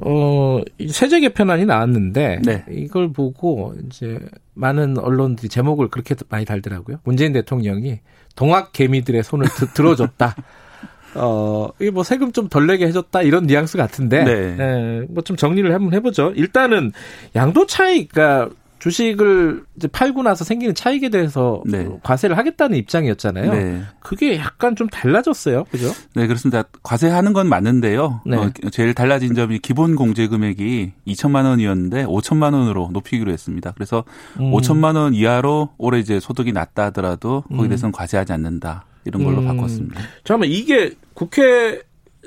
[0.00, 2.64] 어, 세제 개편안이 나왔는데 네.
[2.70, 4.18] 이걸 보고 이제
[4.54, 6.98] 많은 언론들이 제목을 그렇게 많이 달더라고요.
[7.04, 8.00] 문재인 대통령이
[8.36, 10.36] 동학 개미들의 손을 드, 들어줬다.
[11.14, 14.56] 어, 이게 뭐 세금 좀 덜 내게 해줬다 이런 뉘앙스 같은데, 네.
[14.58, 16.32] 예, 뭐좀 정리를 한번 해보죠.
[16.36, 16.92] 일단은
[17.34, 21.88] 양도 차익, 그러니까 주식을 이제 팔고 나서 생기는 차익에 대해서 네.
[22.02, 23.52] 과세를 하겠다는 입장이었잖아요.
[23.52, 23.82] 네.
[24.00, 25.90] 그게 약간 좀 달라졌어요, 그죠?
[26.14, 26.64] 네, 그렇습니다.
[26.82, 28.22] 과세하는 건 맞는데요.
[28.24, 28.36] 네.
[28.36, 33.72] 어, 제일 달라진 점이 기본 공제 금액이 2천만 원이었는데 5천만 원으로 높이기로 했습니다.
[33.72, 34.04] 그래서
[34.38, 34.52] 음.
[34.52, 37.68] 5천만 원 이하로 올해 이제 소득이 낮다 하더라도 거기에 음.
[37.68, 38.84] 대해서는 과세하지 않는다.
[39.04, 39.46] 이런 걸로 음.
[39.46, 40.00] 바꿨습니다.
[40.24, 41.80] 잠깐만 이게 국회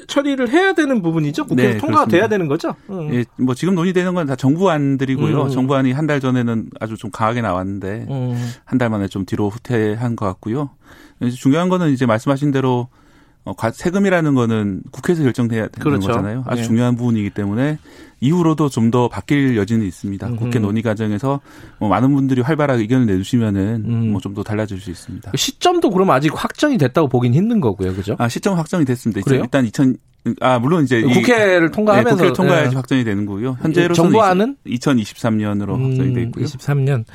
[0.08, 1.46] 처리를 해야 되는 부분이죠?
[1.46, 2.28] 국회 네, 통과가 돼야 그렇습니다.
[2.28, 2.76] 되는 거죠?
[2.90, 3.14] 음.
[3.14, 5.44] 예, 뭐 지금 논의되는 건 다 정부안들이고요.
[5.44, 5.50] 음.
[5.50, 8.52] 정부안이 한 달 전에는 아주 좀 강하게 나왔는데 음.
[8.66, 10.72] 한달 만에 좀 뒤로 후퇴한 것 같고요.
[11.38, 12.88] 중요한 거는 이제 말씀하신 대로
[13.44, 16.08] 어, 과- 세금이라는 거는 국회에서 결정돼야 되는 그렇죠.
[16.08, 16.44] 거잖아요.
[16.46, 16.68] 아주 네.
[16.68, 17.80] 중요한 부분이기 때문에
[18.20, 20.28] 이후로도 좀 더 바뀔 여지는 있습니다.
[20.28, 20.38] 음흠.
[20.38, 21.40] 국회 논의 과정에서
[21.80, 24.12] 뭐 많은 분들이 활발하게 의견을 내주시면은 음.
[24.12, 25.32] 뭐좀 더 달라질 수 있습니다.
[25.32, 28.16] 그 시점도 그럼 아직 확정이 됐다고 보긴 힘든 거고요, 그죠?
[28.20, 29.22] 아 시점 확정이 됐습니다.
[29.22, 29.42] 그래요?
[29.44, 29.98] 일단 2000,
[30.40, 32.76] 아 물론 이제 이- 국회를 통과하면서 네, 국회를 통과해야지 네.
[32.76, 33.58] 확정이 되는 거고요.
[33.62, 36.46] 현재로서는 정부안은 2023년으로 확정이 돼 있고요.
[36.46, 37.06] 23년.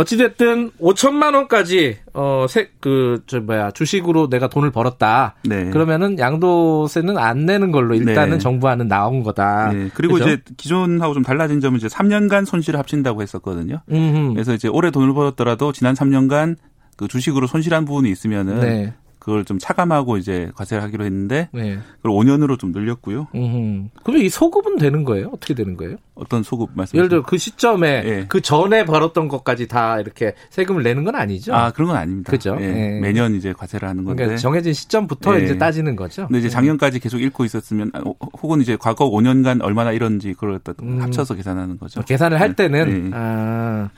[0.00, 5.34] 어찌됐든 5천만 원까지 어세그저 뭐야 주식으로 내가 돈을 벌었다.
[5.44, 5.70] 네.
[5.70, 8.38] 그러면은 양도세는 안 내는 걸로 일단은 네.
[8.38, 9.72] 정부안은 나온 거다.
[9.72, 9.90] 네.
[9.94, 10.28] 그리고 그죠?
[10.30, 13.82] 이제 기존하고 좀 달라진 점은 이제 3년간 손실을 합친다고 했었거든요.
[13.90, 14.34] 음흠.
[14.34, 16.56] 그래서 이제 올해 돈을 벌었더라도 지난 3년간
[16.96, 18.94] 그 주식으로 손실한 부분이 있으면은 네.
[19.20, 21.78] 그걸 좀 차감하고 이제 과세를 하기로 했는데 네.
[21.98, 23.28] 그걸 5년으로 좀 늘렸고요.
[23.34, 23.90] 음.
[24.02, 25.28] 그럼 이 소급은 되는 거예요?
[25.32, 25.96] 어떻게 되는 거예요?
[26.14, 26.96] 어떤 소급 말씀?
[26.96, 28.24] 예를 들어 그 시점에 예.
[28.28, 31.54] 그 전에 벌었던 것까지 다 이렇게 세금을 내는 건 아니죠.
[31.54, 32.30] 아 그런 건 아닙니다.
[32.30, 32.56] 그죠.
[32.60, 32.64] 예.
[32.64, 33.00] 예.
[33.00, 34.24] 매년 이제 과세를 하는 건데.
[34.24, 35.44] 그러니까 정해진 시점부터 예.
[35.44, 36.26] 이제 따지는 거죠.
[36.26, 38.00] 근데 이제 작년까지 계속 잃고 있었으면 아,
[38.42, 41.02] 혹은 이제 과거 5년간 얼마나 잃었는지 그걸 갖다 음.
[41.02, 42.02] 합쳐서 계산하는 거죠.
[42.02, 42.68] 계산을 할 네.
[42.68, 43.16] 때는 네.
[43.16, 43.90] 아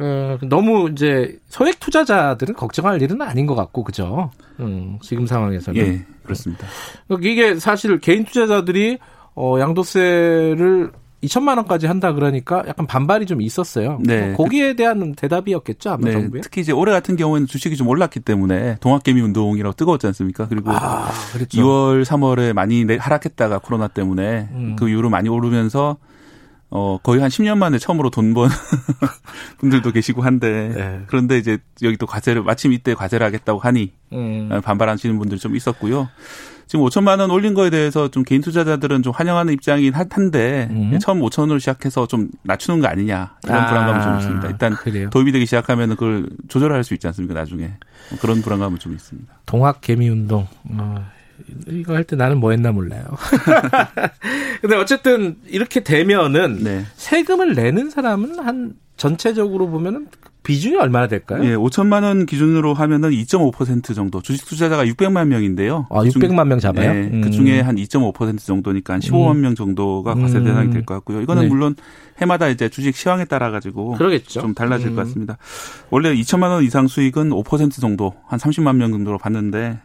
[0.00, 4.30] 어, 너무 이제 소액 투자자들은 걱정할 일은 아닌 것 같고 그죠?
[4.58, 6.66] 음, 지금 상황에서는 예, 그렇습니다.
[7.22, 8.98] 이게 사실 개인 투자자들이
[9.34, 10.90] 어, 양도세를
[11.22, 13.98] 2천만 원까지 한다 그러니까 약간 반발이 좀 있었어요.
[14.02, 14.32] 네.
[14.32, 16.40] 어, 거기에 대한 대답이었겠죠 아마 네, 정부에.
[16.40, 20.48] 특히 이제 올해 같은 경우에는 주식이 좀 올랐기 때문에 동학개미 운동이라고 뜨거웠지 않습니까?
[20.48, 21.60] 그리고 아, 그렇죠.
[21.60, 24.76] 2월, 3월에 많이 내- 하락했다가 코로나 때문에 음.
[24.78, 25.98] 그 이후로 많이 오르면서
[26.70, 28.48] 어 거의 한 10년 만에 처음으로 돈 번
[29.58, 31.00] 분들도 계시고 한데 네.
[31.08, 34.48] 그런데 이제 여기 또 과세를 마침 이때 과세를 하겠다고 하니 음.
[34.62, 36.08] 반발하시는 분들이 좀 있었고요.
[36.66, 40.96] 지금 5천만 원 올린 거에 대해서 좀 개인 투자자들은 좀 환영하는 입장이긴 한- 한데 음.
[41.00, 44.48] 처음 5천 원으로 시작해서 좀 낮추는 거 아니냐 이런 아, 불안감은 좀 있습니다.
[44.50, 45.10] 일단 그래요.
[45.10, 47.72] 도입이 되기 시작하면 그걸 조절할 수 있지 않습니까 나중에
[48.10, 49.32] 뭐 그런 불안감은 좀 있습니다.
[49.46, 50.46] 동학 개미 운동.
[50.78, 51.04] 어,
[51.68, 53.02] 이거 할 때 나는 뭐 했나 몰라요.
[54.60, 56.84] 근데 어쨌든 이렇게 되면은 네.
[56.96, 60.08] 세금을 내는 사람은 한 전체적으로 보면은
[60.42, 61.44] 비중이 얼마나 될까요?
[61.44, 64.22] 예, 5천만 원 기준으로 하면은 2.5% 정도.
[64.22, 65.86] 주식 투자자가 600만 명인데요.
[65.90, 66.92] 아, 그중- 600만 명 잡아요?
[66.94, 67.20] 네, 음.
[67.20, 70.44] 그 중에 한 2.5% 정도니까 한 15만 명 정도가 과세 음.
[70.44, 71.20] 대상이 될 것 같고요.
[71.20, 71.48] 이거는 네.
[71.48, 71.76] 물론
[72.22, 74.40] 해마다 이제 주식 시황에 따라 가지고 그러겠죠.
[74.40, 74.96] 좀 달라질 음.
[74.96, 75.36] 것 같습니다.
[75.90, 79.78] 원래 2천만 원 이상 수익은 5% 정도, 한 30만 명 정도로 봤는데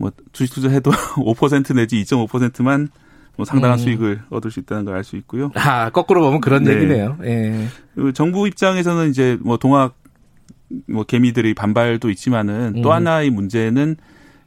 [0.00, 2.88] 뭐 주식 투자해도 5% 내지 2.5%만
[3.36, 3.82] 뭐 상당한 음.
[3.84, 5.50] 수익을 얻을 수 있다는 걸 알 수 있고요.
[5.54, 6.74] 아, 거꾸로 보면 그런 네.
[6.74, 7.18] 얘기네요.
[7.22, 7.66] 예.
[7.94, 9.94] 그리고 정부 입장에서는 이제 뭐 동학
[10.88, 12.82] 뭐 개미들이 반발도 있지만은 음.
[12.82, 13.96] 또 하나의 문제는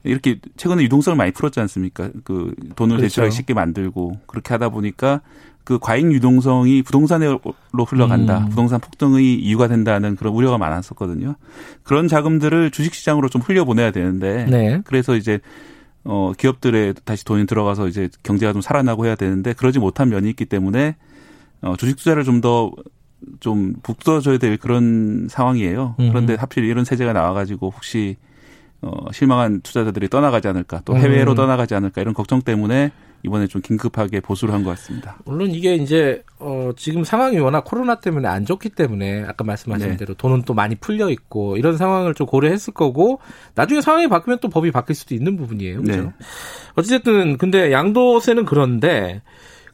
[0.04, 2.10] 이렇게 최근에 유동성을 많이 풀었지 않습니까?
[2.24, 3.02] 그 돈을 그렇죠.
[3.04, 5.22] 대출하기 쉽게 만들고 그렇게 하다 보니까
[5.64, 7.40] 그 과잉 유동성이 부동산으로
[7.88, 8.40] 흘러간다.
[8.40, 8.50] 음.
[8.50, 11.36] 부동산 폭등의 이유가 된다는 그런 우려가 많았었거든요.
[11.84, 14.82] 그런 자금들을 주식시장으로 좀 흘려보내야 되는데 네.
[14.84, 15.40] 그래서 이제
[16.04, 20.46] 어 기업들에 다시 돈이 들어가서 이제 경제가 좀 살아나고 해야 되는데 그러지 못한 면이 있기
[20.46, 20.98] 때문에
[21.62, 25.96] 어 주식 투자를 좀더좀 북돋아줘야 될 그런 상황이에요.
[26.00, 26.10] 음.
[26.10, 28.18] 그런데 하필 이런 세제가 나와가지고 혹시
[28.82, 31.36] 어 실망한 투자자들이 떠나가지 않을까 또 해외로 음.
[31.36, 32.92] 떠나가지 않을까 이런 걱정 때문에
[33.24, 35.18] 이번에 좀 긴급하게 보수를 한 것 같습니다.
[35.26, 39.98] 물론 이게 이제 어 지금 상황이 워낙 코로나 때문에 안 좋기 때문에 아까 말씀하신 네.
[39.98, 43.20] 대로 돈은 또 많이 풀려 있고 이런 상황을 좀 고려했을 거고
[43.56, 45.82] 나중에 상황이 바뀌면 또 법이 바뀔 수도 있는 부분이에요.
[45.82, 46.02] 그죠?
[46.02, 46.10] 네.
[46.76, 49.22] 어쨌든 근데 양도세는 그런데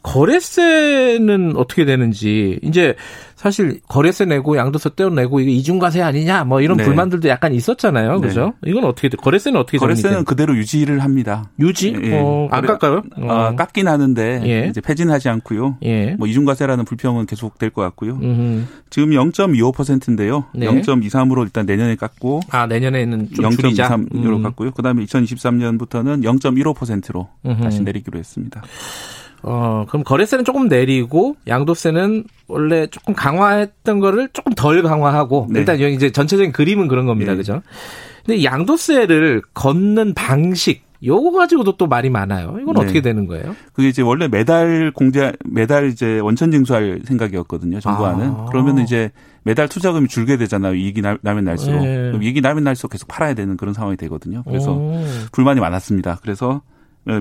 [0.01, 2.95] 거래세는 어떻게 되는지 이제
[3.35, 6.83] 사실 거래세 내고 양도세 떼어내고 이게 이중과세 아니냐 뭐 이런 네.
[6.83, 8.19] 불만들도 약간 있었잖아요.
[8.19, 8.53] 그죠?
[8.65, 9.15] 이건 어떻게 돼?
[9.17, 10.29] 거래세는 어떻게 거래세는 됩니까?
[10.29, 11.49] 그대로 유지를 합니다.
[11.57, 11.95] 유지?
[12.01, 12.19] 예.
[12.19, 13.01] 어, 안 깎아요?
[13.29, 14.67] 아, 깎긴 하는데 예.
[14.69, 15.77] 이제 폐지는 하지 않고요.
[15.83, 16.15] 예.
[16.17, 18.13] 뭐 이중과세라는 불평은 계속 될 것 같고요.
[18.21, 18.67] 음.
[18.89, 20.45] 지금 0.25%인데요.
[20.55, 20.65] 네.
[20.65, 23.87] 0.23으로 일단 내년에 깎고 아 내년에는 좀 줄이자.
[23.89, 24.43] 0.23으로 음.
[24.43, 24.71] 깎고요.
[24.71, 27.61] 그다음에 2023년부터는 0.15%로 음흠.
[27.63, 28.63] 다시 내리기로 했습니다.
[29.43, 35.59] 어, 그럼 거래세는 조금 내리고 양도세는 원래 조금 강화했던 거를 조금 덜 강화하고 네.
[35.59, 37.33] 일단 이제 전체적인 그림은 그런 겁니다.
[37.33, 37.35] 예.
[37.37, 37.61] 그죠?
[38.25, 42.57] 근데 양도세를 걷는 방식 요거 가지고도 또 말이 많아요.
[42.61, 42.81] 이건 네.
[42.81, 43.55] 어떻게 되는 거예요?
[43.71, 47.79] 그게 이제 원래 매달 공제 매달 이제 원천 징수할 생각이었거든요.
[47.79, 48.27] 정부안은.
[48.31, 48.45] 아.
[48.51, 49.09] 그러면 이제
[49.43, 50.75] 매달 투자금이 줄게 되잖아요.
[50.75, 51.81] 이익이 나- 나면 날수록.
[51.81, 51.95] 네.
[52.09, 54.43] 그럼 이익이 나면 날수록 계속 팔아야 되는 그런 상황이 되거든요.
[54.43, 55.01] 그래서 오.
[55.31, 56.19] 불만이 많았습니다.
[56.21, 56.61] 그래서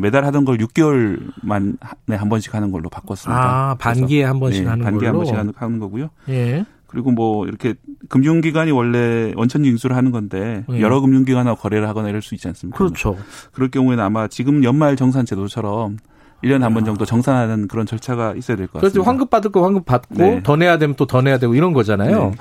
[0.01, 1.73] 매달 하던 걸 6개월 만에
[2.17, 3.71] 한 번씩 하는 걸로 바꿨습니다.
[3.71, 5.25] 아, 반기에 한 번씩 네, 하는 반기에 한 걸로?
[5.31, 6.11] 번씩 하는, 거고요.
[6.29, 6.65] 예.
[6.87, 7.75] 그리고 뭐 이렇게
[8.09, 10.81] 금융기관이 원래 원천 징수를 하는 건데 예.
[10.81, 12.77] 여러 금융기관하고 거래를 하거나 이럴 수 있지 않습니까?
[12.79, 13.17] 그렇죠.
[13.53, 15.99] 그럴 경우에는 아마 지금 연말 정산 제도처럼
[16.45, 18.87] 1년에 한 번 정도 정산하는 그런 절차가 있어야 될것 아.
[18.87, 19.11] 같습니다.
[19.11, 20.41] 환급 받을 거 환급 받고 네.
[20.45, 22.33] 더 내야 되면 또 더 내야 되고 이런 거잖아요.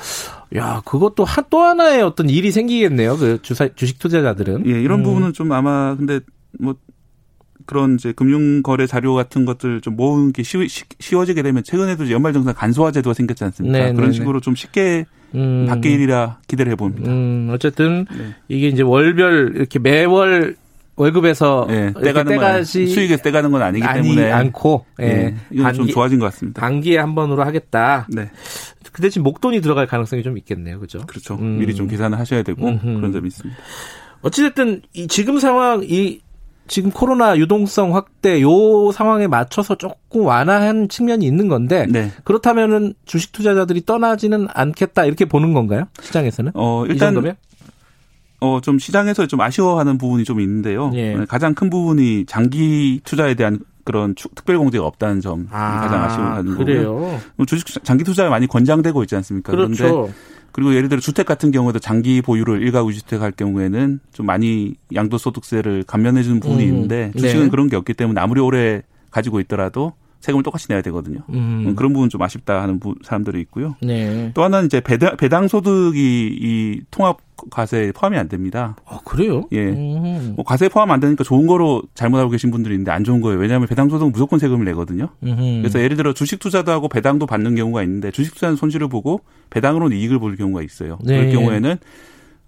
[0.55, 3.17] 야, 그것도 하- 또 하나의 어떤 일이 생기겠네요.
[3.17, 4.67] 그 주사, 주식 투자자들은.
[4.67, 5.03] 예, 이런 음.
[5.03, 6.19] 부분은 좀 아마 근데
[6.59, 6.75] 뭐
[7.65, 10.57] 그런 이제 금융 거래 자료 같은 것들 좀 모으는 게 쉬,
[11.15, 13.77] 워지게 되면 최근에도 이제 연말 정산 간소화 제도가 생겼지 않습니까?
[13.77, 15.05] 네, 그런 네, 식으로 좀 쉽게
[15.35, 15.65] 음.
[15.67, 17.11] 바뀔 일이라 기대를 해봅니다.
[17.11, 18.35] 음, 어쨌든 네.
[18.47, 20.55] 이게 이제 월별 이렇게 매월
[20.95, 25.05] 월급에서 예, 이렇게 떼가는 건 수익에서 떼가는 건 아니기 아니 때문에 않고 예.
[25.05, 26.59] 예, 이건 좀 반기- 좋아진 것 같습니다.
[26.61, 28.07] 반기에 한 번으로 하겠다.
[28.09, 28.31] 네,
[28.91, 30.79] 그 대신 목돈이 들어갈 가능성이 좀 있겠네요.
[30.79, 30.99] 그죠?
[31.05, 31.35] 그렇죠.
[31.35, 31.59] 음.
[31.59, 32.95] 미리 좀 계산을 하셔야 되고 음흠.
[32.95, 33.59] 그런 점이 있습니다.
[34.21, 36.19] 어찌됐든 이 지금 상황 이
[36.67, 42.11] 지금 코로나 유동성 확대 요 상황에 맞춰서 조금 완화한 측면이 있는 건데 네.
[42.23, 45.85] 그렇다면은 주식 투자자들이 떠나지는 않겠다 이렇게 보는 건가요?
[46.01, 46.51] 시장에서는?
[46.55, 47.15] 어, 이 일단?
[48.39, 50.91] 어, 좀 시장에서 좀 아쉬워하는 부분이 좀 있는데요.
[50.93, 51.17] 예.
[51.27, 56.65] 가장 큰 부분이 장기 투자에 대한 그런 추- 특별 공제가 없다는 점이 가장 아쉬워하는 거고요.
[56.65, 57.19] 그래요.
[57.35, 59.51] 뭐 주식 장기 투자가 많이 권장되고 있지 않습니까?
[59.51, 60.13] 그런데 그렇죠.
[60.57, 65.83] 그리고 예를 들어 주택 같은 경우에도 장기 보유를 일가구 주택 할 경우에는 좀 많이 양도소득세를
[65.83, 66.67] 감면해 주는 부분이 음.
[66.67, 67.49] 있는데 주식은 네.
[67.51, 68.81] 그런 게 없기 때문에 아무리 오래
[69.11, 71.19] 가지고 있더라도 세금을 똑같이 내야 되거든요.
[71.29, 71.73] 음.
[71.75, 73.75] 그런 부분 좀 아쉽다 하는 부- 사람들이 있고요.
[73.81, 74.31] 네.
[74.33, 77.17] 또 하나는 이제 배당, 배당 소득이 이 통합
[77.51, 78.75] 과세에 포함이 안 됩니다.
[78.85, 79.43] 아, 그래요?
[79.51, 79.59] 예.
[79.67, 80.33] 음.
[80.35, 83.39] 뭐 과세 포함 안 되니까 좋은 거로 잘못 알고 계신 분들이 있는데 안 좋은 거예요.
[83.39, 85.09] 왜냐하면 배당 소득은 무조건 세금을 내거든요.
[85.23, 85.59] 음흠.
[85.61, 89.21] 그래서 예를 들어 주식 투자도 하고 배당도 받는 경우가 있는데 주식 투자는 손실을 보고
[89.51, 90.97] 배당으로는 이익을 볼 경우가 있어요.
[91.03, 91.17] 네.
[91.19, 91.77] 그럴 경우에는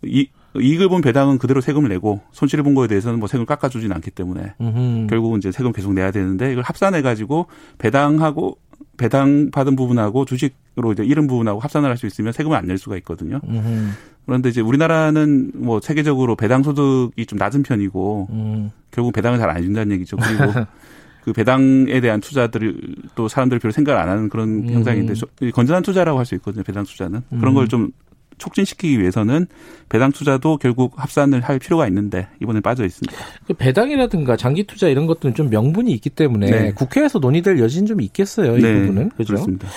[0.06, 4.12] 이, 이익을 본 배당은 그대로 세금을 내고 손실을 본 거에 대해서는 뭐 세금을 깎아주진 않기
[4.12, 5.08] 때문에 음흠.
[5.08, 7.48] 결국은 이제 세금 계속 내야 되는데 이걸 합산해 가지고
[7.78, 8.58] 배당하고
[8.98, 12.98] 배당 받은 부분하고 주식으로 이제 잃은 부분하고 합산을 할 수 있으면 세금을 안 낼 수가
[12.98, 13.40] 있거든요.
[13.48, 13.90] 음흠.
[14.26, 18.72] 그런데 이제 우리나라는 뭐 세계적으로 배당 소득이 좀 낮은 편이고 음.
[18.92, 20.18] 결국 배당을 잘 안 준다는 얘기죠.
[20.18, 20.54] 그리고
[21.24, 22.76] 그 배당에 대한 투자들을
[23.16, 24.70] 또 사람들이 별로 생각을 안 하는 그런 음.
[24.70, 26.64] 현상인데 저- 건전한 투자라고 할 수 있거든요.
[26.64, 27.92] 배당 투자는 그런 걸좀
[28.40, 29.46] 촉진시키기 위해서는
[29.90, 33.16] 배당 투자도 결국 합산을 할 필요가 있는데 이번에 빠져 있습니다.
[33.46, 36.72] 그 배당이라든가 장기 투자 이런 것들은 좀 명분이 있기 때문에 네.
[36.74, 38.58] 국회에서 논의될 여지는 좀 있겠어요.
[38.58, 39.10] 이 부분은.
[39.10, 39.34] 그죠?
[39.34, 39.68] 그렇습니다.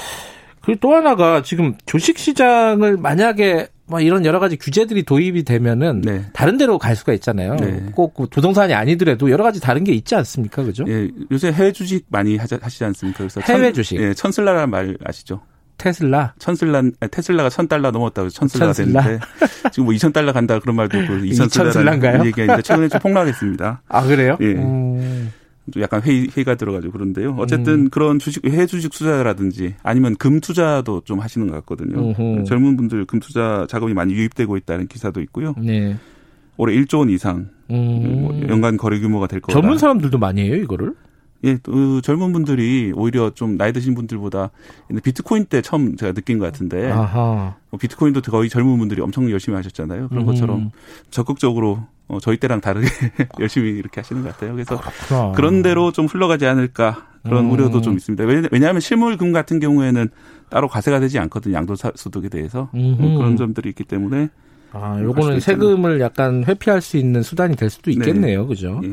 [0.63, 6.25] 그리고 또 하나가 지금 주식 시장을 만약에 뭐 이런 여러 가지 규제들이 도입이 되면은 네.
[6.33, 7.57] 다른 데로 갈 수가 있잖아요.
[7.57, 7.87] 네.
[7.95, 10.63] 꼭그 부동산이 아니더라도 여러 가지 다른 게 있지 않습니까?
[10.63, 10.85] 그죠?
[10.87, 13.19] 예, 요새 해외 주식 많이 하자, 하시지 않습니까?
[13.19, 14.01] 그래서 해외 천- 주식.
[14.01, 15.41] 예, 천슬라라는 말 아시죠?
[15.79, 16.35] 테슬라.
[16.39, 19.03] 천슬라, 테슬라가 천 달러 넘었다고 해서 천슬라가 천슬라.
[19.03, 19.25] 됐는데
[19.73, 22.01] 지금 뭐 이천 달러 간다 그런 말도 있고 이천 이천슬라인가요?
[22.01, 23.83] 슬라라는 얘기가 있는데 최근에 좀 폭락했습니다.
[23.89, 24.37] 아 그래요?
[24.41, 24.53] 예.
[24.55, 25.33] 음.
[25.73, 27.37] 좀 약간 회의, 회의가 들어가지고 그런데요.
[27.39, 32.11] 어쨌든 그런 주식, 해외 주식 투자라든지 아니면 금 투자도 좀 하시는 것 같거든요.
[32.11, 32.45] 음흠.
[32.45, 35.55] 젊은 분들 금 투자 자금이 많이 유입되고 있다는 기사도 있고요.
[35.59, 35.97] 네.
[36.57, 38.23] 올해 1조 원 이상 음.
[38.23, 39.59] 뭐 연간 거래 규모가 될 거다.
[39.59, 40.95] 젊은 사람들도 많이 해요 이거를.
[41.45, 44.51] 예, 또 젊은 분들이 오히려 좀 나이 드신 분들보다
[45.03, 47.57] 비트코인 때 처음 제가 느낀 것 같은데 아하.
[47.71, 50.09] 뭐 비트코인도 거의 젊은 분들이 엄청 열심히 하셨잖아요.
[50.09, 50.27] 그런 음.
[50.27, 50.71] 것처럼
[51.11, 52.87] 적극적으로 어, 저희 때랑 다르게
[53.41, 54.53] 열심히 이렇게 하시는 것 같아요.
[54.53, 55.33] 그래서 그렇구나.
[55.33, 57.51] 그런 대로 좀 흘러가지 않을까 그런 음.
[57.53, 58.25] 우려도 좀 있습니다.
[58.25, 60.09] 왜냐- 왜냐하면 실물금 같은 경우에는
[60.49, 61.55] 따로 과세가 되지 않거든요.
[61.55, 63.01] 양도소득에 대해서 음흠.
[63.03, 64.29] 뭐 그런 점들이 있기 때문에
[64.73, 65.41] 아, 갈 요거는.
[65.41, 68.47] 세금을 약간 회피할 수 있는 수단이 될 수도 있겠네요.
[68.47, 68.81] 그죠?
[68.85, 68.93] 예.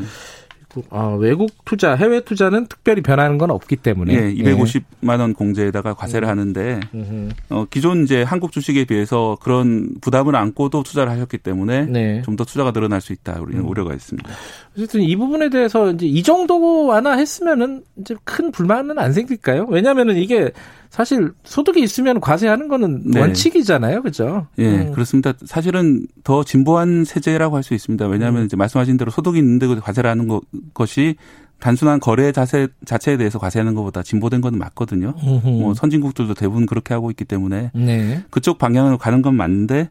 [0.89, 4.13] 아, 외국 투자, 해외 투자는 특별히 변하는 건 없기 때문에.
[4.13, 6.29] 예, 250만 원 공제에다가 과세를 음.
[6.29, 7.31] 하는데 음.
[7.49, 12.21] 어, 기존 이제 한국 주식에 비해서 그런 부담을 안고도 투자를 하셨기 때문에 네.
[12.23, 13.39] 좀더 투자가 늘어날 수 있다.
[13.41, 14.29] 우리는 우려가 있습니다.
[14.75, 19.65] 어쨌든 이 부분에 대해서 이제 이 정도 완화했으면은 이제 큰 불만은 안 생길까요?
[19.69, 20.51] 왜냐면은 이게
[20.89, 23.19] 사실 소득이 있으면 과세하는 거는 네.
[23.21, 24.01] 원칙이잖아요.
[24.01, 24.47] 그죠?
[24.57, 24.91] 예, 음.
[24.91, 25.33] 그렇습니다.
[25.45, 28.07] 사실은 더 진보한 세제라고 할 수 있습니다.
[28.07, 28.11] 음.
[28.11, 30.41] 왜냐하면 이제 말씀하신 대로 소득이 있는데 그 과세를 하는 것,
[30.73, 31.15] 것이
[31.59, 35.13] 단순한 거래 자세 자체에 대해서 과세하는 것보다 진보된 건 맞거든요.
[35.21, 35.47] 음흠.
[35.47, 38.23] 뭐 선진국들도 대부분 그렇게 하고 있기 때문에 네.
[38.29, 39.89] 그쪽 방향으로 가는 건 맞는데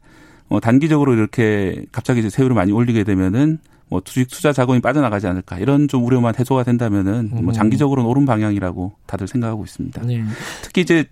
[0.49, 3.59] 어, 단기적으로 이렇게 갑자기 이제 세율을 많이 올리게 되면은
[3.89, 7.45] 뭐 주식 투자 자금이 빠져나가지 않을까 이런 좀 우려만 해소가 된다면은 음.
[7.45, 10.03] 뭐 장기적으로는 옳은 방향이라고 다들 생각하고 있습니다.
[10.03, 10.23] 네.
[10.63, 11.07] 특히 이제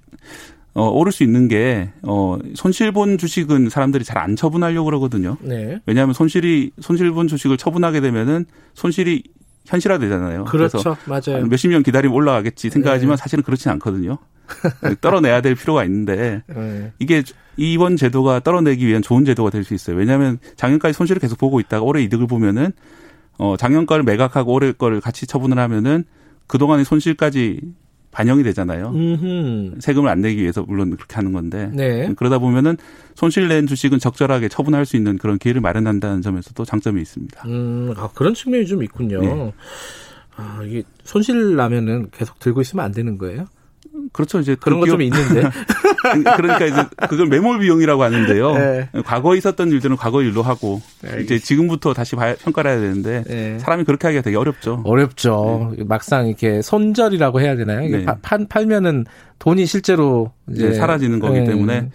[0.74, 5.36] 어, 오를 수 있는 게 어, 손실본 주식은 사람들이 잘 안 처분하려고 그러거든요.
[5.40, 5.80] 네.
[5.86, 9.22] 왜냐하면 손실이 손실본 주식을 처분하게 되면은 손실이
[9.66, 10.44] 현실화되잖아요.
[10.44, 10.96] 그래서 그렇죠.
[11.06, 11.46] 맞아요.
[11.46, 13.20] 몇십 년 기다리면 올라가겠지 생각하지만 네.
[13.20, 14.18] 사실은 그렇진 않거든요.
[15.00, 16.92] 떨어내야 될 필요가 있는데 네.
[16.98, 17.22] 이게
[17.56, 19.96] 이번 제도가 떨어내기 위한 좋은 제도가 될 수 있어요.
[19.96, 22.70] 왜냐하면 작년까지 손실을 계속 보고 있다가 올해 이득을 보면은
[23.38, 26.04] 어 작년 거를 매각하고 올해 거를 같이 처분을 하면은
[26.46, 27.60] 그 동안의 손실까지
[28.16, 28.92] 반영이 되잖아요.
[28.94, 29.74] 음흠.
[29.78, 32.10] 세금을 안 내기 위해서 물론 그렇게 하는 건데 네.
[32.16, 32.78] 그러다 보면은
[33.14, 37.42] 손실 낸 주식은 적절하게 처분할 수 있는 그런 기회를 마련한다는 점에서도 장점이 있습니다.
[37.46, 39.20] 음, 아, 그런 측면이 좀 있군요.
[39.20, 39.52] 네.
[40.34, 43.44] 아, 이게 손실 나면은 계속 들고 있으면 안 되는 거예요?
[44.12, 44.40] 그렇죠.
[44.40, 45.42] 이제 그런 거그좀 있는데.
[46.36, 48.52] 그러니까 이제 그걸 매몰 비용이라고 하는데요.
[48.54, 48.88] 네.
[49.04, 51.34] 과거에 있었던 일들은 과거 일로 하고 알겠습니다.
[51.34, 53.58] 이제 지금부터 다시 봐야, 평가를 해야 되는데 네.
[53.58, 54.82] 사람이 그렇게 하기가 되게 어렵죠.
[54.84, 55.72] 어렵죠.
[55.86, 57.82] 막상 이렇게 손절이라고 해야 되나요?
[57.82, 58.04] 이게 네.
[58.04, 59.04] 파- 팔, 팔면은
[59.38, 61.44] 돈이 실제로 이제 사라지는 거기 네.
[61.46, 61.90] 때문에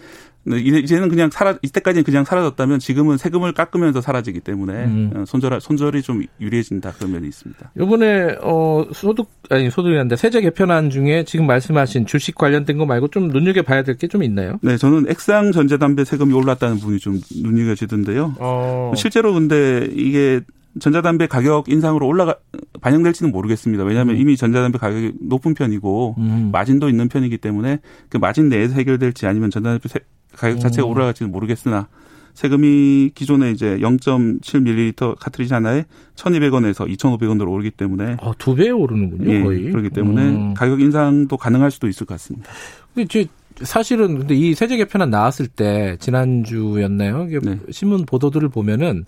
[0.47, 5.11] 이제- 이제는 그냥 사라 이때까지는 그냥 사라졌다면 지금은 세금을 깎으면서 사라지기 때문에 음.
[5.15, 7.71] 어, 손절 손절이 좀 유리해진다 그런 면이 있습니다.
[7.79, 13.27] 이번에 어 소득 아니 소득이란데 세제 개편안 중에 지금 말씀하신 주식 관련된 거 말고 좀
[13.27, 14.57] 눈여겨 봐야 될 게 좀 있나요?
[14.63, 18.35] 네, 저는 액상 전자담배 세금이 올랐다는 부분이 좀 눈여겨지던데요.
[18.39, 18.93] 어.
[18.95, 20.41] 실제로 근데 이게
[20.79, 22.35] 전자담배 가격 인상으로 올라가
[22.81, 23.83] 반영될지는 모르겠습니다.
[23.83, 26.49] 왜냐하면 이미 전자담배 가격이 높은 편이고 음.
[26.51, 27.79] 마진도 있는 편이기 때문에
[28.09, 29.99] 그 마진 내에서 해결될지 아니면 전자담배 세-
[30.35, 30.91] 가격 자체가 음.
[30.91, 31.87] 올라갈지는 모르겠으나
[32.33, 35.85] 세금이 기존에 이제 0.7ml 카트리지 하나에
[36.15, 39.71] 1,200원에서 2,500원으로 오르기 때문에 어, 두배 오르는군요, 예, 거의.
[39.71, 40.53] 그렇기 때문에 음.
[40.53, 42.49] 가격 인상도 가능할 수도 있을 것 같습니다.
[42.93, 47.27] 근데 저 사실은 근데 이 세제 개편안 나왔을 때 지난주였나요?
[47.27, 47.59] 이게 네.
[47.69, 49.05] 신문 보도들을 보면은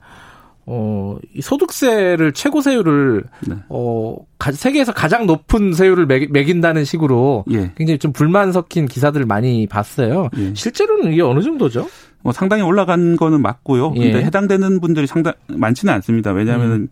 [0.66, 3.56] 어, 이 소득세를 최고 세율을 네.
[3.70, 7.72] 어, 가- 세계에서 가장 높은 세율을 매기, 매긴다는 식으로 예.
[7.76, 10.30] 굉장히 좀 불만 섞인 기사들을 많이 봤어요.
[10.38, 10.54] 예.
[10.54, 11.88] 실제로는 이게 어느 정도죠?
[12.22, 13.94] 뭐 상당히 올라간 거는 맞고요.
[13.98, 14.12] 예.
[14.12, 16.32] 근데 해당되는 분들이 상당 많지는 않습니다.
[16.32, 16.88] 왜냐하면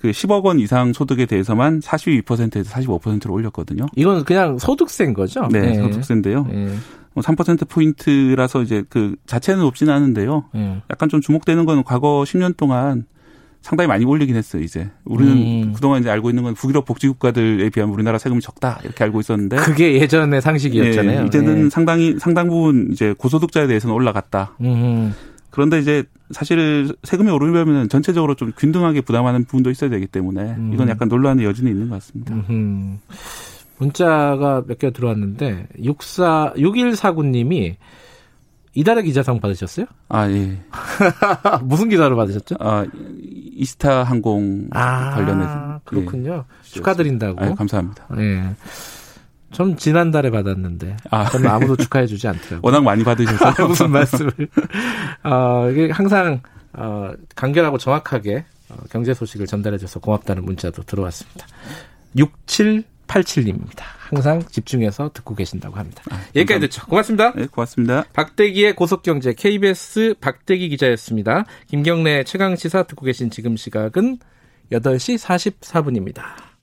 [0.00, 3.86] 그 10억 원 이상 소득에 대해서만 42%에서 45%로 올렸거든요.
[3.96, 5.48] 이건 그냥 소득세인 거죠?
[5.50, 6.46] 네, 소득세인데요.
[7.16, 7.20] 예.
[7.20, 10.44] 뭐3% 포인트라서 이제 그 자체는 높지는 않은데요.
[10.54, 10.82] 예.
[10.90, 13.06] 약간 좀 주목되는 건 과거 10년 동안
[13.64, 14.90] 상당히 많이 올리긴 했어요, 이제.
[15.06, 15.72] 우리는 음.
[15.72, 19.56] 그동안 이제 알고 있는 건 북유럽 복지국가들에 비하면 우리나라 세금이 적다, 이렇게 알고 있었는데.
[19.56, 21.22] 그게 예전의 상식이었잖아요.
[21.22, 21.70] 예, 이제는 예.
[21.70, 24.52] 상당히, 상당 부분 이제 고소득자에 대해서는 올라갔다.
[24.60, 25.14] 음.
[25.48, 30.70] 그런데 이제 사실 세금이 오르면 전체적으로 좀 균등하게 부담하는 부분도 있어야 되기 때문에 음.
[30.74, 32.34] 이건 약간 논란의 여지는 있는 것 같습니다.
[32.34, 32.98] 음흠.
[33.78, 37.76] 문자가 몇 개 들어왔는데 64 6149님이
[38.76, 39.86] 이달의 기자상 받으셨어요?
[40.08, 40.58] 아, 예.
[41.62, 42.56] 무슨 기사로 받으셨죠?
[42.58, 42.84] 아,
[43.56, 44.68] 이스타 항공
[45.14, 45.80] 관련해서.
[45.84, 46.44] 그렇군요.
[46.48, 46.68] 예.
[46.68, 47.44] 축하드린다고.
[47.44, 48.06] 아, 감사합니다.
[48.18, 48.50] 예.
[49.52, 52.60] 전 지난달에 받았는데 아, 저는 아무도 축하해주지 않더라고요.
[52.64, 53.66] 워낙 많이 받으셔서.
[53.68, 54.32] 무슨 말씀을?
[55.22, 56.40] 어, 이게 항상
[56.72, 61.46] 어, 간결하고 정확하게 어, 경제 소식을 전달해줘서 고맙다는 문자도 들어왔습니다.
[63.06, 63.82] 6787님입니다.
[63.98, 66.02] 항상 집중해서 듣고 계신다고 합니다.
[66.34, 66.86] 여기까지 듣죠.
[66.86, 67.32] 고맙습니다.
[67.34, 68.04] 네, 고맙습니다.
[68.12, 71.44] 박대기의 고속경제 KBS 박대기 기자였습니다.
[71.68, 74.18] 김경래 최강시사 듣고 계신 지금 시각은
[74.72, 75.18] 8시
[75.60, 76.53] 44분입니다.